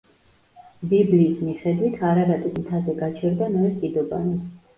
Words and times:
ბიბლიის 0.93 1.43
მიხედვით 1.47 1.99
არარატის 2.13 2.57
მთაზე 2.63 2.97
გაჩერდა 3.03 3.53
ნოეს 3.59 3.79
კიდობანი. 3.87 4.37